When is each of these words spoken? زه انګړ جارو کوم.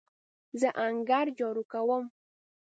زه 0.59 0.69
انګړ 0.85 1.25
جارو 1.37 1.63
کوم. 1.71 2.03